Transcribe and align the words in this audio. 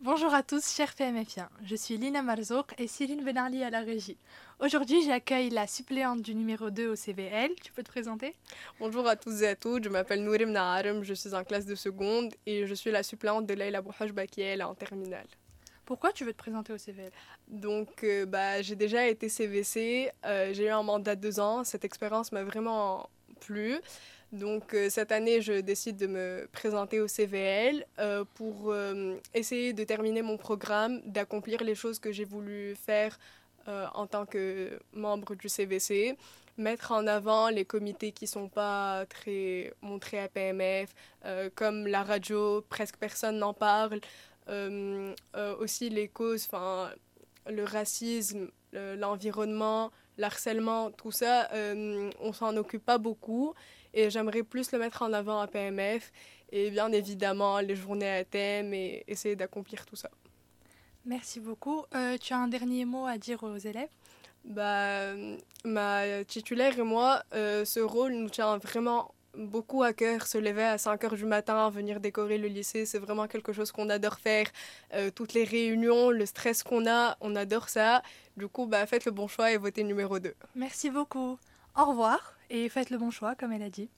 Bonjour 0.00 0.32
à 0.32 0.44
tous, 0.44 0.76
chers 0.76 0.94
PMFiens. 0.94 1.48
Je 1.64 1.74
suis 1.74 1.96
Lina 1.96 2.22
Marzouk 2.22 2.72
et 2.78 2.86
Cyril 2.86 3.24
Benarli 3.24 3.64
à 3.64 3.70
la 3.70 3.80
régie. 3.80 4.16
Aujourd'hui, 4.60 5.02
j'accueille 5.02 5.50
la 5.50 5.66
suppléante 5.66 6.22
du 6.22 6.36
numéro 6.36 6.70
2 6.70 6.90
au 6.90 6.94
CVL. 6.94 7.50
Tu 7.60 7.72
peux 7.72 7.82
te 7.82 7.90
présenter? 7.90 8.36
Bonjour 8.78 9.08
à 9.08 9.16
tous 9.16 9.42
et 9.42 9.48
à 9.48 9.56
toutes, 9.56 9.82
je 9.82 9.88
m'appelle 9.88 10.22
Nourim 10.22 10.52
Naharem, 10.52 11.02
je 11.02 11.14
suis 11.14 11.34
en 11.34 11.42
classe 11.42 11.66
de 11.66 11.74
seconde 11.74 12.32
et 12.46 12.64
je 12.64 12.74
suis 12.74 12.92
la 12.92 13.02
suppléante 13.02 13.46
de 13.46 13.54
Leila 13.54 13.82
Bouhajba 13.82 14.28
qui 14.28 14.42
est 14.42 14.62
en 14.62 14.76
terminale. 14.76 15.26
Pourquoi 15.84 16.12
tu 16.12 16.24
veux 16.24 16.32
te 16.32 16.38
présenter 16.38 16.72
au 16.72 16.78
CVL 16.78 17.10
Donc, 17.48 18.04
euh, 18.04 18.24
bah, 18.24 18.62
j'ai 18.62 18.76
déjà 18.76 19.08
été 19.08 19.28
CVC, 19.28 20.12
euh, 20.24 20.52
j'ai 20.52 20.66
eu 20.66 20.68
un 20.68 20.84
mandat 20.84 21.16
de 21.16 21.20
deux 21.22 21.40
ans, 21.40 21.64
cette 21.64 21.84
expérience 21.84 22.30
m'a 22.30 22.44
vraiment 22.44 23.10
plu. 23.38 23.80
Donc 24.32 24.74
euh, 24.74 24.90
cette 24.90 25.10
année, 25.10 25.40
je 25.40 25.60
décide 25.60 25.96
de 25.96 26.06
me 26.06 26.48
présenter 26.52 27.00
au 27.00 27.08
CVL 27.08 27.86
euh, 27.98 28.24
pour 28.34 28.70
euh, 28.72 29.16
essayer 29.32 29.72
de 29.72 29.84
terminer 29.84 30.20
mon 30.20 30.36
programme, 30.36 31.00
d'accomplir 31.06 31.64
les 31.64 31.74
choses 31.74 31.98
que 31.98 32.12
j'ai 32.12 32.24
voulu 32.24 32.74
faire 32.74 33.18
en 33.92 34.06
tant 34.06 34.24
que 34.24 34.78
membre 34.94 35.34
du 35.34 35.50
CVC, 35.50 36.16
mettre 36.56 36.90
en 36.90 37.06
avant 37.06 37.50
les 37.50 37.66
comités 37.66 38.12
qui 38.12 38.24
ne 38.24 38.28
sont 38.30 38.48
pas 38.48 39.04
très 39.04 39.74
montrés 39.82 40.20
à 40.20 40.28
PMF, 40.28 40.88
comme 41.54 41.86
la 41.86 42.02
radio, 42.02 42.64
presque 42.70 42.96
personne 42.96 43.36
n'en 43.36 43.52
parle, 43.52 44.00
aussi 45.60 45.90
les 45.90 46.08
causes, 46.08 46.48
enfin 46.50 46.90
le 47.48 47.64
racisme, 47.64 48.50
l'environnement, 48.72 49.90
l'harcèlement, 50.18 50.90
tout 50.90 51.10
ça, 51.10 51.48
on 52.20 52.32
s'en 52.32 52.56
occupe 52.56 52.84
pas 52.84 52.98
beaucoup 52.98 53.54
et 53.94 54.10
j'aimerais 54.10 54.42
plus 54.42 54.72
le 54.72 54.78
mettre 54.78 55.02
en 55.02 55.12
avant 55.12 55.40
à 55.40 55.46
PMF 55.46 56.12
et 56.52 56.70
bien 56.70 56.90
évidemment 56.92 57.58
les 57.60 57.76
journées 57.76 58.10
à 58.10 58.24
thème 58.24 58.72
et 58.74 59.04
essayer 59.06 59.36
d'accomplir 59.36 59.84
tout 59.86 59.96
ça. 59.96 60.10
Merci 61.04 61.40
beaucoup. 61.40 61.84
Euh, 61.94 62.18
tu 62.18 62.32
as 62.32 62.38
un 62.38 62.48
dernier 62.48 62.84
mot 62.84 63.06
à 63.06 63.16
dire 63.16 63.42
aux 63.42 63.56
élèves? 63.56 63.88
Bah, 64.44 65.14
Ma 65.64 66.24
titulaire 66.24 66.78
et 66.78 66.82
moi, 66.82 67.22
euh, 67.34 67.64
ce 67.64 67.80
rôle 67.80 68.12
nous 68.12 68.30
tient 68.30 68.58
vraiment 68.58 69.14
beaucoup 69.38 69.82
à 69.82 69.92
cœur. 69.92 70.26
Se 70.26 70.38
lever 70.38 70.64
à 70.64 70.78
5 70.78 71.04
heures 71.04 71.14
du 71.14 71.24
matin, 71.24 71.70
venir 71.70 72.00
décorer 72.00 72.38
le 72.38 72.48
lycée, 72.48 72.84
c'est 72.86 72.98
vraiment 72.98 73.26
quelque 73.26 73.52
chose 73.52 73.72
qu'on 73.72 73.88
adore 73.88 74.18
faire. 74.18 74.46
Euh, 74.94 75.10
toutes 75.10 75.32
les 75.32 75.44
réunions, 75.44 76.10
le 76.10 76.26
stress 76.26 76.62
qu'on 76.62 76.86
a, 76.86 77.16
on 77.20 77.36
adore 77.36 77.68
ça. 77.68 78.02
Du 78.36 78.48
coup, 78.48 78.66
bah, 78.66 78.86
faites 78.86 79.04
le 79.04 79.12
bon 79.12 79.28
choix 79.28 79.52
et 79.52 79.56
votez 79.56 79.84
numéro 79.84 80.18
2. 80.18 80.34
Merci 80.54 80.90
beaucoup. 80.90 81.38
Au 81.76 81.84
revoir 81.84 82.34
et 82.50 82.68
faites 82.68 82.90
le 82.90 82.98
bon 82.98 83.10
choix, 83.10 83.34
comme 83.34 83.52
elle 83.52 83.62
a 83.62 83.70
dit. 83.70 83.88